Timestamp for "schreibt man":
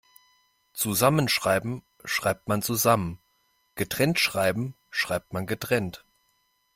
2.05-2.63, 4.89-5.45